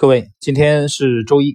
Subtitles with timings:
[0.00, 1.54] 各位，今天是周一，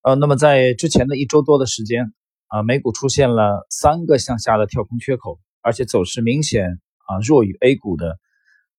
[0.00, 2.14] 呃，那么在之前的一周多的时间
[2.46, 8.18] 啊，美股出现了三个向下的跳空缺口，而且走势明显啊弱于 A 股的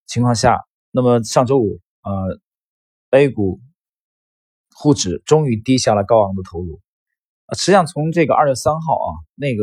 [0.06, 0.58] 情况下，
[0.90, 2.40] 那么上周五呃
[3.10, 3.60] ，A 股
[4.74, 6.80] 沪指终于低下了高昂的头颅。
[7.56, 9.62] 实际上从这个二月三号啊那个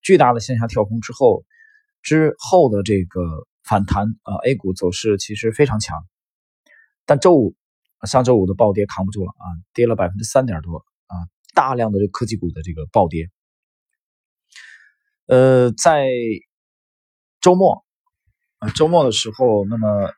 [0.00, 1.44] 巨大的向下跳空之后
[2.00, 3.20] 之后的这个
[3.62, 6.02] 反弹啊，A 股走势其实非常强，
[7.04, 7.54] 但周五。
[8.06, 11.14] 上周五的暴跌扛不住了啊，跌了百分之三点多啊，
[11.54, 13.30] 大量的这科技股的这个暴跌。
[15.26, 16.08] 呃，在
[17.40, 17.84] 周末
[18.58, 20.12] 啊，周末的时候，那么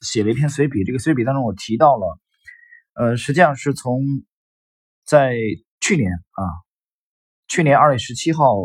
[0.00, 2.18] 写了一篇随笔，这个随笔当中我提到了，
[2.94, 4.02] 呃，实际上是从
[5.04, 5.36] 在
[5.78, 6.42] 去年啊，
[7.48, 8.56] 去年二月十七号，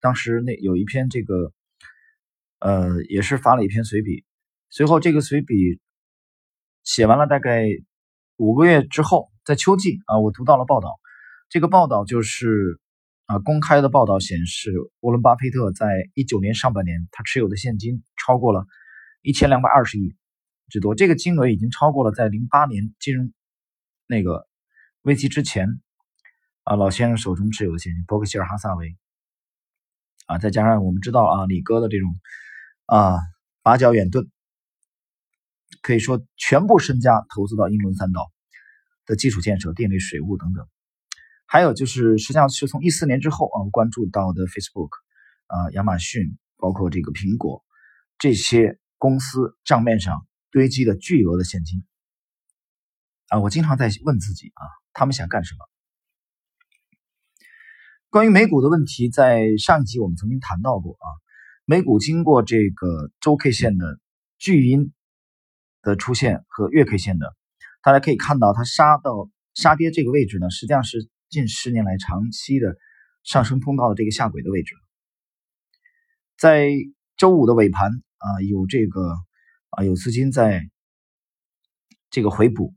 [0.00, 1.52] 当时那有一篇这个，
[2.60, 4.24] 呃，也是发了一篇随笔，
[4.70, 5.80] 随后这个随笔。
[6.90, 7.68] 写完了大概
[8.34, 10.98] 五个月之后，在秋季啊，我读到了报道。
[11.48, 12.80] 这个报道就是
[13.26, 18.66] 啊，公开的报道显示，沃伦·巴菲特在一九年上半年，他持有的现金超过了
[19.22, 20.16] 一千两百二十亿
[20.68, 20.96] 之多。
[20.96, 23.32] 这个金额已经超过了在零八年金融
[24.08, 24.48] 那个
[25.02, 25.68] 危机之前
[26.64, 28.96] 啊，老先生手中持有的现金，伯克希尔·哈萨维
[30.26, 32.10] 啊，再加上我们知道啊，李哥的这种
[32.86, 33.16] 啊
[33.62, 34.28] 八角远遁。
[35.82, 38.30] 可以说，全部身家投资到英伦三岛
[39.06, 40.66] 的基础建设、电力、水务等等。
[41.46, 44.90] 还有就是，实际上是从一四年之后啊，关注到的 Facebook
[45.46, 47.64] 啊、亚马逊，包括这个苹果
[48.18, 51.82] 这些公司账面上堆积的巨额的现金
[53.28, 55.66] 啊，我经常在问自己啊，他们想干什么？
[58.10, 61.06] 关于美股的问题，在上一集我们曾经谈到过啊，
[61.64, 63.98] 美股经过这个周 K 线的
[64.38, 64.92] 巨阴。
[65.82, 67.34] 的出现和月 K 线的，
[67.82, 72.76] 大家可以看到，它杀到杀跌这个位置呢，实际上是近十年来长期的
[73.22, 74.74] 上升通道的这个下轨的位置。
[76.38, 76.70] 在
[77.16, 79.14] 周五的尾盘啊，有这个
[79.70, 80.68] 啊有资金在
[82.10, 82.74] 这个回补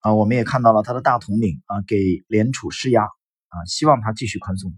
[0.00, 4.72] 啊，我们也看到了它的大统领啊给联储施压啊，希望它继续宽松。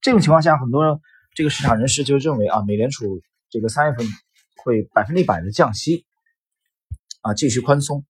[0.00, 1.00] 这种情况下，很多
[1.34, 4.06] 这个市场人士就认为啊，美联储这个三月份
[4.56, 6.06] 会百分之一百的降息。
[7.22, 8.04] 啊，继续宽松，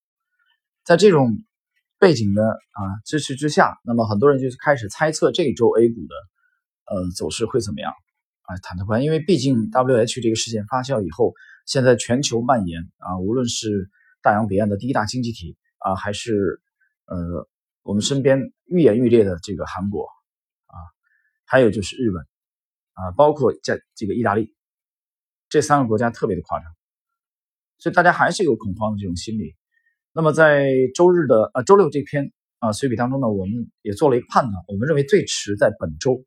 [0.85, 1.37] 在这种
[1.99, 6.15] 背景的啊支持之下，那么很多人就开始猜测这一周 A 股的
[6.95, 7.93] 呃走势会怎么样
[8.43, 8.57] 啊？
[8.59, 11.35] 忐忑不安，因为毕竟 WH 这个事件发酵以后，
[11.67, 13.91] 现在全球蔓延啊，无论是
[14.23, 16.61] 大洋彼岸的第一大经济体啊，还是
[17.07, 17.49] 呃
[17.83, 20.07] 我们身边愈演愈烈的这个韩国
[20.67, 20.79] 啊，
[21.45, 22.23] 还有就是日本
[22.93, 24.55] 啊，包括在这个意大利
[25.49, 26.71] 这三个国家特别的夸张。
[27.81, 29.57] 所以大家还是有恐慌的这种心理。
[30.13, 36.25] 那么在周日的呃周六这篇啊随笔当中呢，我们也做了一个判断，我们认为最迟在本周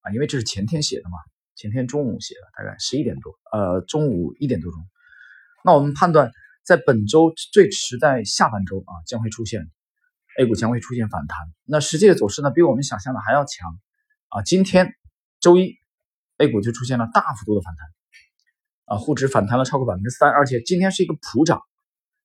[0.00, 1.18] 啊，因为这是前天写的嘛，
[1.54, 4.80] 前天中午写的，大概十一点多，呃中午一点多钟。
[5.64, 6.30] 那我们判断
[6.64, 9.68] 在本周最迟在下半周啊将会出现
[10.38, 11.38] A 股将会出现反弹。
[11.64, 13.78] 那实际的走势呢比我们想象的还要强
[14.28, 14.42] 啊。
[14.42, 14.94] 今天
[15.40, 15.74] 周一
[16.38, 17.95] A 股就出现了大幅度的反弹。
[18.86, 21.60] 啊，沪指反弹了超过百分之三，而且今天是一个普涨，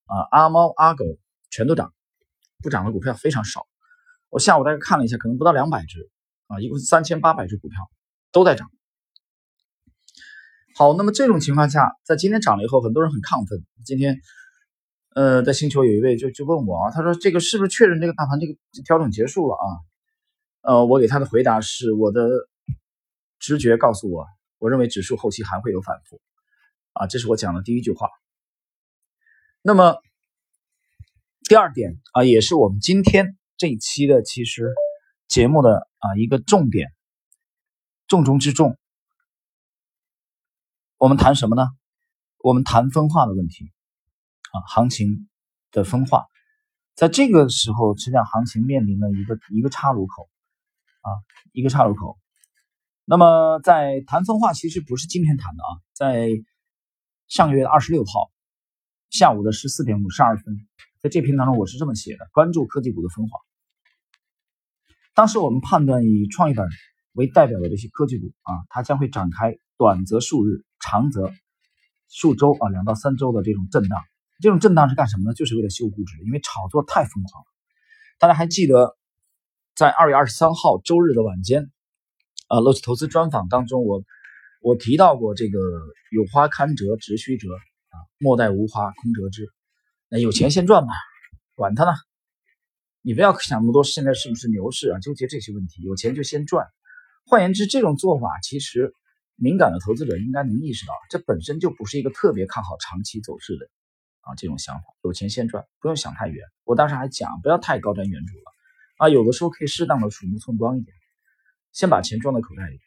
[0.06, 1.04] 啊，阿猫阿狗
[1.50, 1.94] 全都涨，
[2.64, 3.68] 不涨的股票非常少。
[4.30, 6.10] 我下午大概看了一下，可能不到两百只，
[6.48, 7.78] 啊，一共三千八百只股票
[8.32, 8.70] 都在涨。
[10.78, 13.66] 好，那么这种情况下，在今天涨了以后，很多人很亢奋。
[13.84, 14.22] 今天，
[15.16, 18.54] 呃，在星球有一位就就问我啊，他说这个是不是确认这个大盘这个
[18.86, 19.66] 调整结束了啊？
[20.62, 22.30] 呃，我给他的回答是，我的
[23.40, 24.28] 直觉告诉我，
[24.60, 26.22] 我认为指数后期还会有反复。
[26.94, 28.09] 啊，这是我讲的第一句话。
[29.62, 29.96] 那么
[31.47, 34.74] 第二点啊，也是我们今天这一期的其实
[35.28, 36.90] 节目的啊一个重点，
[38.07, 38.78] 重中之重。
[40.97, 41.68] 我们谈什么呢？
[42.40, 43.72] 我们谈分化的问题
[44.52, 45.29] 啊，行情
[45.72, 46.26] 的分化，
[46.96, 50.29] 在这个时候，实际上行情面临了一个一个岔路口
[51.02, 51.09] 啊，
[51.53, 52.17] 一个岔路口。
[53.05, 56.29] 那么在谈分化，其实不是今天谈的啊，在。
[57.32, 58.30] 上个月的二十六号
[59.10, 60.68] 下午的十四点五十二分，
[61.00, 63.40] 在这篇当中我是这么写的：关注科技股的分化。
[65.14, 66.68] 当时我们判断以创业板
[67.14, 71.32] 为代表的这些科技股啊，它将会展开短则数日，长则
[72.10, 73.98] 数周啊，两到三周的这种震荡。
[74.42, 75.34] 这种震荡是干什么呢？
[75.34, 77.48] 就是为了修估值，因为炒作太疯狂了。
[78.20, 78.98] 大家还记得
[79.74, 81.72] 在二月二十三号周日的晚间，
[82.50, 84.04] 啊，乐视投资专访当中我。
[84.61, 85.59] 我提到过这个
[86.11, 89.49] 有花堪折直须折啊，莫待无花空折枝。
[90.08, 90.93] 那有钱先赚吧，
[91.55, 91.91] 管他呢。
[93.02, 94.99] 你不要想那么多，现在是不是牛市啊？
[94.99, 96.67] 纠结这些问题，有钱就先赚。
[97.25, 98.93] 换言之，这种做法其实
[99.35, 103.66] 敏感的投资者应该能意识到，这本身就不是一个特别看好长期走势的
[104.19, 104.84] 啊这种想法。
[105.03, 106.46] 有钱先赚，不用想太远。
[106.66, 108.52] 我当时还讲，不要太高瞻远瞩了
[108.97, 110.96] 啊，有的时候可以适当的鼠目寸光一点，
[111.72, 112.79] 先把钱装在口袋里。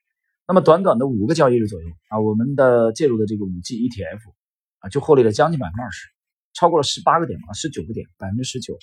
[0.46, 4.20] 那么短短的五个交易日左右啊，我们的介入的这个五 G ETF
[4.81, 6.08] 啊，就获利了将近百分之二十，
[6.52, 8.76] 超过了十八个点啊，十九个点，百分之十九。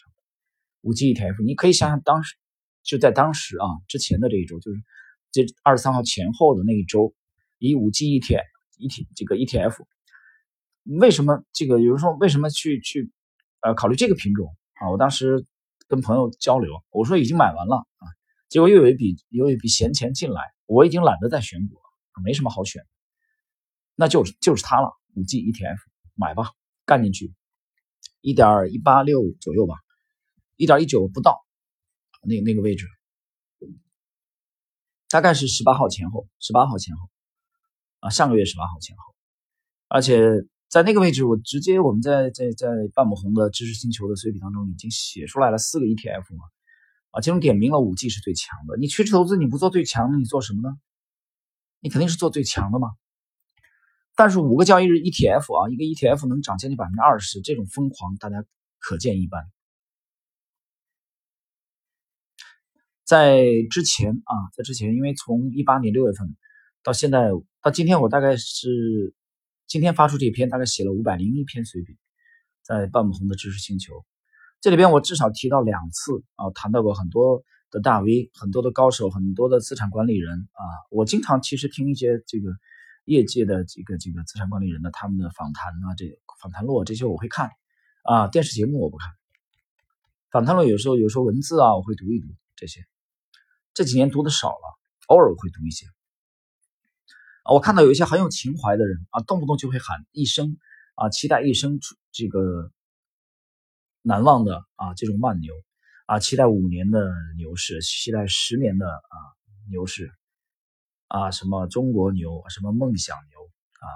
[0.82, 2.36] 五 G ETF，你可以想想当时
[2.82, 4.80] 就在当时啊之前的这一周，就是
[5.32, 7.14] 这二十三号前后的那一周，
[7.60, 8.44] 以五 G ETF
[8.80, 9.78] ET 这个 ETF，
[11.00, 13.12] 为什么这个有人说为什么去去
[13.62, 14.90] 呃考虑这个品种啊？
[14.90, 15.46] 我当时
[15.88, 18.10] 跟朋友交流，我说已经买完了啊，
[18.50, 21.82] 结果又有一笔又有一笔闲钱进来，我已经懒得再选股了，
[22.24, 22.86] 没什么好选，
[23.96, 25.78] 那就是就是它了，五 G ETF
[26.16, 26.52] 买吧，
[26.86, 27.34] 干进去，
[28.22, 29.76] 一点一八六左右吧。
[30.58, 31.44] 一点一九不到，
[32.22, 32.86] 那那个位置，
[35.10, 37.10] 大概是十八号前后，十八号前后，
[38.00, 39.16] 啊，上个月十八号前后，
[39.88, 40.22] 而且
[40.70, 46.46] 在那个位置，我直接我们在在在半亩红的知识星球的随笔当中已经写出来了四个 ETF 嘛，
[47.12, 48.78] 啊，其中点名了五 G 是最强的。
[48.78, 50.76] 你趋势投资你不做最强的，你做什么呢？
[51.80, 52.90] 你肯定是做最强的嘛。
[54.16, 58.44] 但是五个交易日 ETF 啊，一个 ETF 能涨将近百分之二十，这种疯狂大家
[58.78, 59.44] 可见一斑。
[63.04, 66.36] 在之前啊，在之前，因为从一八年六月份
[66.84, 67.30] 到现在
[67.62, 69.14] 到今天，我大概是
[69.68, 71.98] 今天发出这篇，大概写了五百零一篇随笔，
[72.62, 74.06] 在半亩红的知识星球，
[74.62, 80.62] 这里边我至少提到两次啊，谈到过很多的大 V，很多的高手，很多的资产管理人啊，
[80.92, 82.52] 我经常其实听一些这个
[83.06, 86.06] 业界的这个这个资产管理人的他们的访谈啊，这
[86.40, 87.50] 访谈录这些我会看
[88.04, 89.10] 啊，电视节目我不看，
[90.30, 92.86] 访谈录有时候有时候文字啊我会读一读这些。
[93.74, 94.78] 这几年读的少了，
[95.08, 95.88] 偶尔我会读一些。
[97.44, 100.58] 啊，我看到有一些很有情怀的人啊，动不动就会喊一生
[100.94, 101.80] 啊，期待一生
[102.12, 102.72] 这个
[104.02, 105.54] 难忘的啊这种慢牛
[106.06, 109.16] 啊，期待五年的牛市，期待十年的啊
[109.70, 110.12] 牛市
[111.08, 113.40] 啊，什么中国牛，什么梦想牛
[113.80, 113.88] 啊。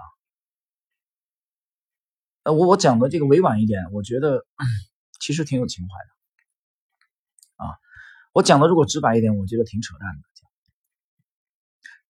[2.44, 4.46] 呃，我我讲的这个委婉一点，我觉得
[5.20, 7.76] 其实挺有情怀的啊。
[8.32, 10.24] 我讲的如果直白一点，我觉得挺扯淡的，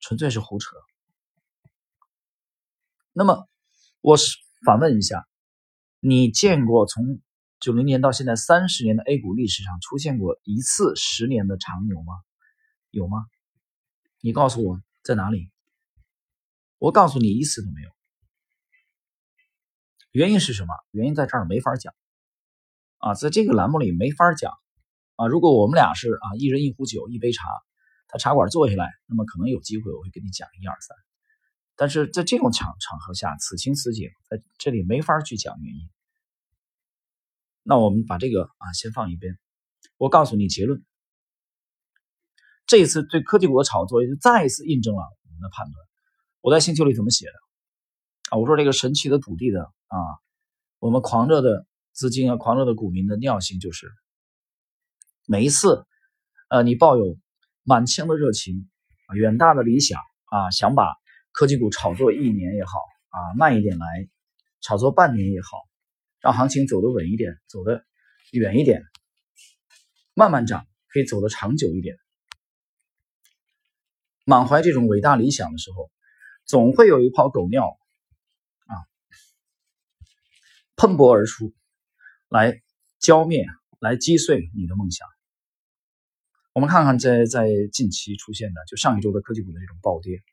[0.01, 0.75] 纯粹是胡扯。
[3.13, 3.47] 那么，
[4.01, 5.25] 我是反问一下，
[6.01, 7.21] 你见过从
[7.65, 12.13] 九零年到现在三十年的 A 股历史上出现过一次十年的长牛吗？
[12.91, 13.25] 有吗？
[14.21, 15.49] 你告诉我在哪里？
[16.77, 17.89] 我告诉你一次都没有。
[20.11, 20.75] 原因是什么？
[20.91, 21.91] 原因在这儿没法讲
[22.99, 24.53] 啊，在这个栏目里没法讲。
[25.15, 27.49] 啊，如果我们俩是啊，一人一壶酒，一杯茶，
[28.07, 30.95] 他茶馆坐下来，那么可能有机会我会跟你讲一二三。
[31.75, 35.89] 但是在这种场场合下，此情此景，在这里没法去讲原因。
[37.67, 39.39] 那我们把这个啊先放一边。
[39.97, 40.85] 我告诉你结论，
[42.67, 45.75] 这一次对科技股的炒作，也就再一次印证了我们的判断。
[46.41, 47.33] 我在星球里怎么写的
[48.29, 48.37] 啊？
[48.37, 49.97] 我说这个神奇的土地的啊，
[50.77, 53.89] 我们狂热的资金啊，狂热的股民的尿性就是。
[55.25, 55.87] 每一次，
[56.49, 57.17] 呃，你抱有
[57.63, 58.69] 满腔的热情
[59.07, 60.93] 啊，远大的理想啊，想把
[61.31, 64.07] 科技股炒作一年也好啊，慢一点来，
[64.61, 65.47] 炒作半年也好，
[66.25, 67.85] 让行情走得稳一点，走得
[68.31, 68.83] 远一点，
[70.15, 71.99] 慢慢涨，可以走得长久一点。
[74.23, 75.91] 满怀这种伟大理想的时候，
[76.43, 77.77] 总会有一泡狗尿
[78.65, 78.73] 啊，
[80.75, 81.53] 喷薄而出，
[82.27, 82.59] 来
[82.97, 83.45] 浇灭，
[83.79, 85.07] 来击碎你的梦想。
[86.53, 90.23] 我们看看，在在近期出现的，就上一周的科技股的这种暴跌，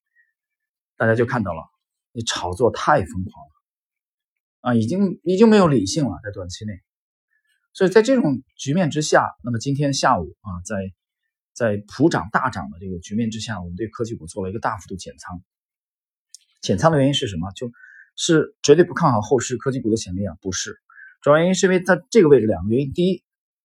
[0.97, 1.63] 大家就看到了，
[2.13, 3.53] 你炒作太疯狂了
[4.63, 6.73] 啊，已经已经没有理性了，在短期内。
[7.75, 10.77] 所以在这种局面之下，那么今天下午啊，在
[11.53, 15.43] 在普涨大涨的这个局面之下，我们对科技股做了一个大幅度减仓。
[16.63, 17.51] 减仓的原因是什么？
[17.53, 17.71] 就
[18.17, 20.35] 是绝对不看好后市科技股的潜力啊？
[20.41, 20.79] 不是，
[21.21, 23.23] 主要原因是因为在这个位置两个原因：第一，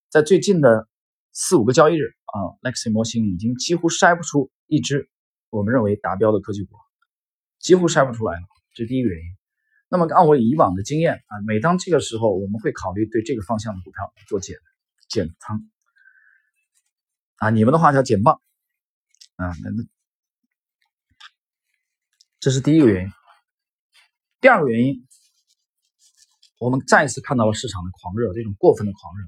[0.10, 0.88] 在最近的
[1.32, 2.18] 四五个交易日。
[2.28, 5.10] 啊，Lexi 模型已经几乎筛不出一只
[5.50, 6.76] 我们认为达标的科技股，
[7.58, 8.42] 几乎筛不出来了，
[8.76, 9.26] 这是第一个原因。
[9.90, 14.58] 那么按我以往的经验啊，每当这个时候，我们会考虑对这个方向的股票做减
[15.08, 15.70] 减仓。
[17.38, 18.42] 啊，你们的话叫减磅。
[19.36, 19.84] 啊，那那
[22.40, 23.12] 这是第一个原因。
[24.42, 25.08] 第二个原因，
[26.60, 29.26] 我们再次看到了市场的狂热，这种过分的狂热。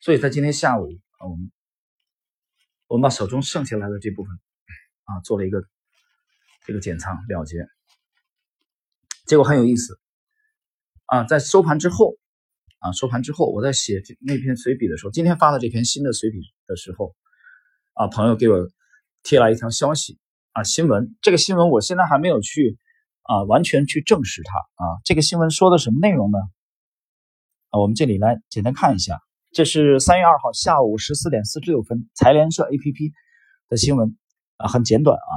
[0.00, 1.52] 所以在今天下午啊，我们
[2.88, 4.38] 我们把手中剩下来的这部分
[5.04, 5.64] 啊做了一个
[6.66, 7.66] 这个减仓了结，
[9.26, 9.98] 结果很有意思
[11.06, 12.14] 啊，在收盘之后
[12.78, 17.14] 啊，收盘之后我在写那篇随笔的时候，今天发的这篇新的随笔的时候
[17.94, 18.68] 啊，朋友给我
[19.22, 20.18] 贴来一条消息
[20.52, 22.78] 啊，新闻这个新闻我现在还没有去
[23.22, 26.38] 啊完全去证实它啊，这个新闻说的什么内容呢？
[27.70, 29.20] 啊，我们这里来简单看一下。
[29.52, 33.12] 这是三月二号下午十四点四十六分，财联社 APP
[33.68, 34.18] 的新闻
[34.56, 35.32] 啊，很简短啊。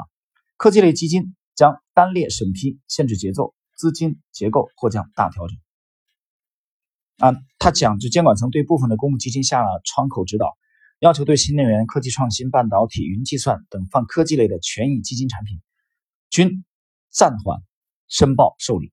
[0.57, 5.57] 科技类基金将单列审批限制节奏，资金结构或将大调整。
[7.19, 10.57] 啊，他讲，就监管层对部分的公募基金下了窗口指导，
[10.99, 15.61] 要求对新能源、科技创新、半导体、云计算等泛科技类的权益基金产品
[16.29, 16.65] 均
[17.09, 17.59] 暂缓
[18.07, 18.91] 申报受理。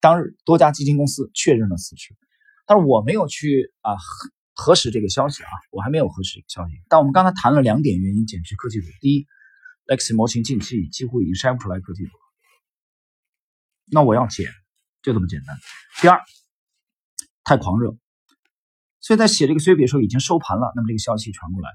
[0.00, 2.14] 当日，多家基金公司确认了此事。
[2.66, 6.74] 但是我没有去啊核核实这个消息啊，我还没有核实消息。
[6.88, 9.26] 但我们刚才谈了两点原因减持科技股：第一
[9.88, 12.10] ，X 模型近期几乎已经筛不出来科技股，
[13.90, 14.50] 那我要减，
[15.02, 15.56] 就这么简单。
[16.00, 16.20] 第二，
[17.44, 17.96] 太狂热，
[19.00, 21.70] 所以在写这个随笔的时候已经收盘了，那么这个消息传过来，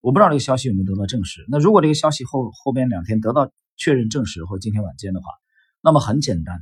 [0.00, 1.44] 我不知道这个消息有没有得到证实。
[1.48, 5.26] 那如果这个消息后后边两天得到确认证实，或今天晚间的话，
[5.80, 6.60] 那么很简单，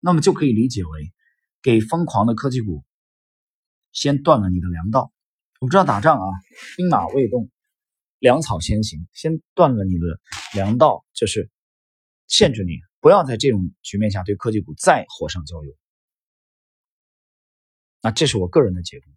[0.00, 1.12] 那么就可以理解为。
[1.62, 2.86] 给疯狂的科技股
[3.92, 5.12] 先断了你的粮道。
[5.58, 6.24] 我们知道打仗啊，
[6.78, 7.50] 兵马未动，
[8.18, 9.06] 粮草先行。
[9.12, 10.18] 先断了你的
[10.54, 11.50] 粮道，就是
[12.28, 15.72] 限制你不要在这种局面下对科技股再火上浇油。
[18.02, 19.10] 那这是我个人的解读。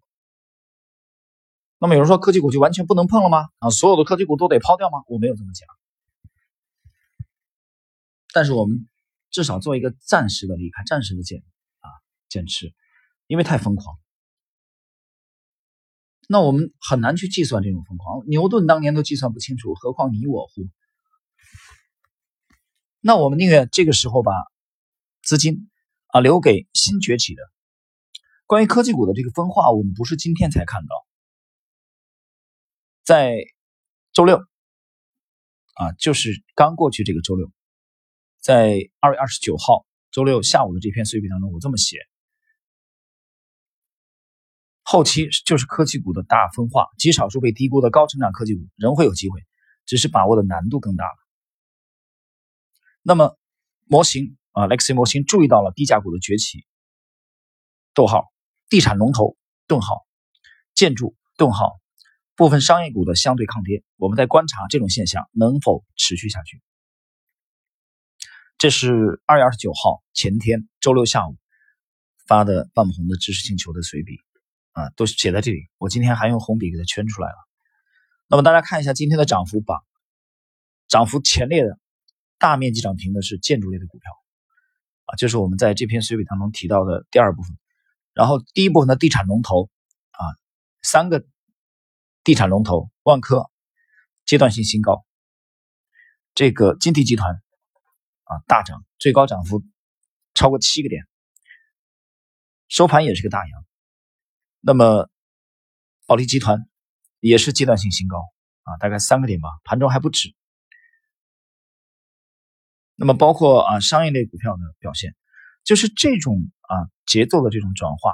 [1.78, 3.48] 那么有人说科技股就完全不能碰了吗？
[3.58, 5.02] 啊，所有的科技股都得抛掉吗？
[5.06, 5.68] 我没有这么讲。
[8.32, 8.88] 但是我们
[9.30, 11.42] 至少做一个暂时的离开，暂时的减。
[12.26, 12.74] 减持，
[13.28, 13.96] 因为太疯狂，
[16.26, 18.26] 那我们很难去计算这种疯狂。
[18.26, 20.62] 牛顿当年都计算不清楚，何况你我乎？
[23.06, 24.32] 那我们宁愿这个时候把
[25.20, 25.68] 资金
[26.06, 27.42] 啊留给新崛起的。
[28.46, 31.06] 关于科技股的这个分化，我们不是今天才看到，
[33.02, 33.44] 在
[34.14, 34.38] 周六
[35.74, 37.52] 啊，就是刚过去这个周六，
[38.40, 41.98] 在二月二十九号周六下午的这篇随笔当中，我这么写。
[44.82, 49.44] 后期就是科技股的大分化，极少数被低估的高成长科技股仍会有机会，
[49.84, 51.23] 只是把握的难度更大了。
[53.06, 53.36] 那么
[53.84, 56.64] 模型啊，Lexi 模型注意到了低价股的崛起，
[57.92, 58.32] 逗号，
[58.68, 60.06] 地产龙头，顿号，
[60.74, 61.78] 建筑，顿号，
[62.34, 66.62] 部分商业股的相对抗跌，我们在观察这种现象能否持续下去。
[68.58, 71.36] 这是二月二十九号前天周六下午
[72.26, 74.16] 发的半红的知识星球的随笔。
[74.72, 75.68] 啊，都写在这里。
[75.78, 77.36] 我今天还用红笔给它圈出来了。
[78.26, 79.84] 那么大家看一下今天的涨幅榜，
[80.88, 81.78] 涨幅前列的
[82.38, 84.10] 大面积涨停的是建筑类的股票，
[85.06, 87.56] 啊，就是我们在这篇随笔当中提到的第二部分。
[88.12, 89.70] 然后第一部分的地产龙头，
[90.10, 90.22] 啊，
[90.82, 91.24] 三个
[92.22, 93.50] 地产龙头，万科
[94.24, 95.04] 阶段性新高，
[96.34, 97.42] 这个金地集团
[98.24, 99.64] 啊大涨，最高涨幅
[100.34, 101.06] 超过七个点，
[102.68, 103.64] 收盘也是个大阳。
[104.60, 105.10] 那么，
[106.06, 106.68] 保利集团
[107.20, 108.18] 也是阶段性新高
[108.62, 110.34] 啊，大概三个点吧，盘中还不止。
[112.96, 115.14] 那么，包括啊商业类股票的表现，
[115.64, 118.12] 就是这种啊节奏的这种转化，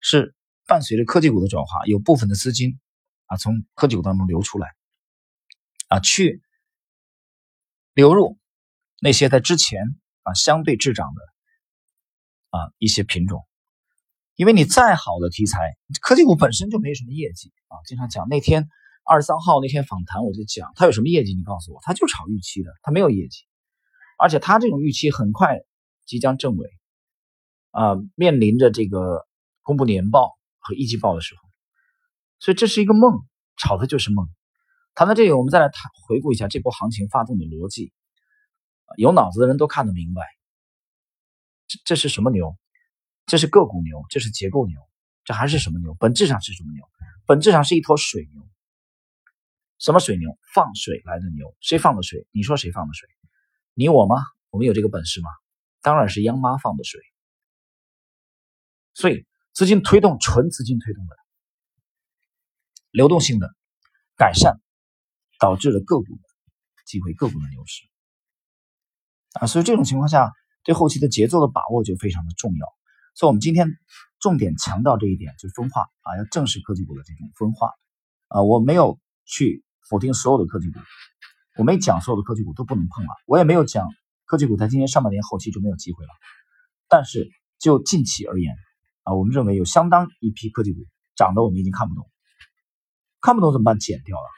[0.00, 0.34] 是
[0.66, 2.78] 伴随着科技股的转化，有部分的资金
[3.26, 4.68] 啊从科技股当中流出来，
[5.88, 6.42] 啊去
[7.94, 8.38] 流入
[9.00, 9.82] 那些在之前
[10.22, 11.22] 啊相对滞涨的
[12.50, 13.46] 啊一些品种。
[14.34, 17.76] 因为你再好的题材，科技股本身就没什么业绩啊。
[17.86, 18.68] 经常讲那天
[19.04, 21.34] 二十三号那天访谈，我就讲他有什么业绩？
[21.34, 23.44] 你告诉我，他就炒预期的，他没有业绩，
[24.18, 25.60] 而且他这种预期很快
[26.06, 26.70] 即将证伪
[27.72, 29.26] 啊，面临着这个
[29.62, 31.40] 公布年报和一季报的时候，
[32.38, 34.28] 所以这是一个梦，炒的就是梦。
[34.94, 37.92] 谈到这里，我们再来谈回顾一下这波行情发动的逻辑，
[38.96, 40.22] 有脑子的人都看得明白，
[41.66, 42.56] 这这是什么牛？
[43.26, 44.78] 这是个股牛，这是结构牛，
[45.24, 45.94] 这还是什么牛？
[45.94, 46.84] 本质上是什么牛？
[47.26, 48.46] 本质上是一坨水牛。
[49.82, 50.38] 什么水牛？
[50.54, 51.56] 放水来的牛。
[51.60, 52.24] 谁放的水？
[52.30, 53.08] 你说谁放的水？
[53.74, 54.14] 你我吗？
[54.50, 55.28] 我们有这个本事吗？
[55.80, 57.00] 当然是央妈放的水。
[58.94, 61.16] 所以资金推动，纯资金推动的
[62.92, 63.50] 流动性的
[64.16, 64.60] 改善，
[65.40, 66.22] 导致了个股的
[66.86, 67.82] 机会，个股的牛市
[69.32, 69.48] 啊。
[69.48, 70.30] 所以这种情况下，
[70.62, 72.66] 对后期的节奏的把握就非常的重要。
[73.16, 73.66] 所以，我们今天
[74.20, 77.72] 重点强调这一点，就是分化啊，要正视科技股的这种分化
[78.28, 78.42] 啊。
[78.42, 80.78] 我没有去否定所有的科技股，
[81.56, 83.88] 我没讲所有的科技股都不能碰了，我也没有讲
[84.24, 86.10] 科技股在今年上半年后期就没有机会了。
[86.88, 88.54] 但是就近期而言
[89.02, 90.80] 啊，我们认为有相当一批科技股
[91.14, 92.10] 涨得我们已经看不懂，
[93.20, 93.78] 看不懂怎么办？
[93.78, 94.28] 减掉了，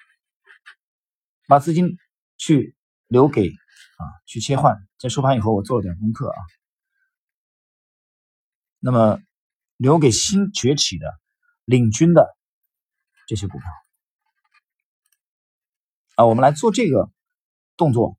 [1.47, 1.97] 把资金
[2.37, 4.77] 去留给啊，去切换。
[4.99, 6.37] 在收盘以后，我做了点功课啊，
[8.81, 9.21] 那么。
[9.77, 11.21] 留给新崛起的、
[11.65, 12.29] 领军的
[13.27, 13.67] 这些股票
[16.17, 17.11] 啊，我们来做这个
[17.77, 18.17] 动作。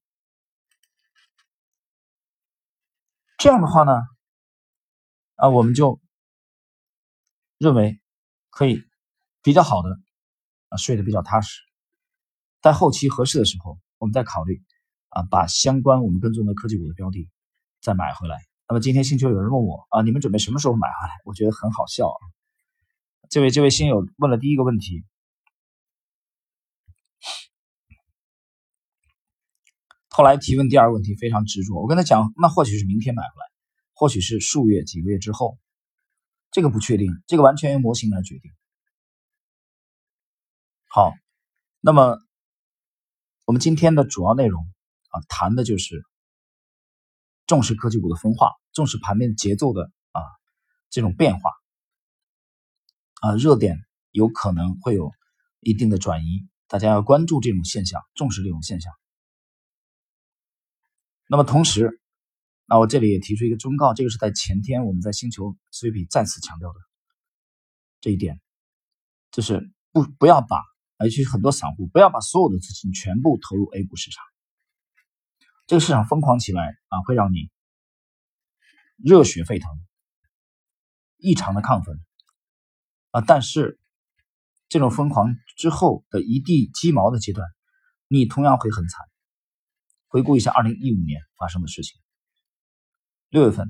[3.37, 3.93] 这样的话呢，
[5.35, 6.01] 啊，我们就
[7.57, 7.99] 认为
[8.49, 8.81] 可以
[9.41, 9.89] 比较好的
[10.69, 11.61] 啊睡得比较踏实。
[12.61, 14.63] 在后期合适的时候，我们再考虑
[15.09, 17.29] 啊，把相关我们跟踪的科技股的标的
[17.81, 18.37] 再买回来。
[18.67, 21.13] 那么今天星球有人问我啊，你们准备什么时候买回来？
[21.25, 22.17] 我觉得很好笑啊。
[23.29, 25.03] 这位这位新友问了第一个问题，
[30.15, 31.81] 后来提问第二个问题非常执着。
[31.81, 33.45] 我跟他讲，那或许是明天买回来，
[33.93, 35.57] 或许是数月几个月之后，
[36.51, 38.49] 这个不确定，这个完全由模型来决定。
[40.87, 41.11] 好，
[41.81, 42.17] 那么
[43.43, 44.63] 我们今天的主要内容
[45.09, 46.05] 啊，谈的就是。
[47.47, 50.21] 重视科技股的分化，重视盘面节奏的啊
[50.89, 51.51] 这种变化，
[53.21, 53.77] 啊热点
[54.09, 55.11] 有可能会有
[55.59, 58.91] 一定的转移，大家要关注这种现象，重视这种现象。
[61.27, 61.99] 那么同时，
[62.65, 66.79] 那我这里也提出一个忠告，这个是在前天我们在星球 C P 再次强调的
[67.99, 68.39] 这一点，
[69.31, 70.57] 就是不不要把，
[70.99, 74.23] 尤其是很多散户不要把所有的资金全部投入 A 股市场。
[75.67, 77.49] 这个市场疯狂起来啊，会让你
[78.97, 79.69] 热血沸腾，
[81.17, 81.99] 异常的亢奋
[83.09, 83.21] 啊！
[83.21, 83.79] 但是
[84.69, 87.47] 这种疯狂之后的一地鸡毛的阶段，
[88.07, 89.07] 你同样会很惨。
[90.15, 91.99] 回顾一下二零一五年发生的事情，
[93.27, 93.65] 六月份；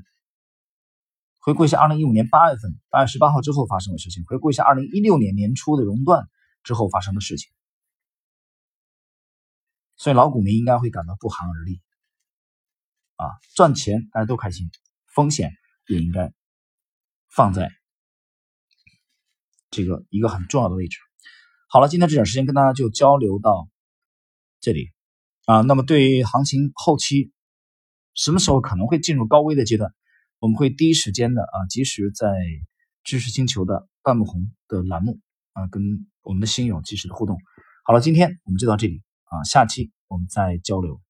[1.39, 6.29] 回顾一下二零一五年八月份，八月十八号之后发生的事情；回顾一下二零一六年年初的熔断
[6.61, 7.51] 之后发生的事情。
[9.95, 11.81] 所以老股民应该会感到不寒而栗。
[13.15, 14.69] 啊，赚钱大家都开心，
[15.07, 15.51] 风险
[15.87, 16.31] 也应该
[17.27, 17.71] 放在
[19.71, 20.99] 这个一个很重要的位置。
[21.67, 23.67] 好了，今天这点时间跟大家就交流到
[24.59, 24.91] 这里
[25.45, 25.61] 啊。
[25.61, 27.31] 那么对于行情后期
[28.13, 29.93] 什么时候可能会进入高危的阶段，
[30.39, 32.27] 我们会第一时间的啊，及时在
[33.03, 35.19] 知识星球的半木红的栏目
[35.53, 37.37] 啊，跟我们的新友及时的互动。
[37.83, 41.01] 好了，今天我们就到这里啊，下期我们再交流。